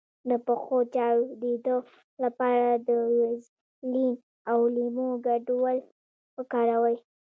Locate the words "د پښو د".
0.29-0.87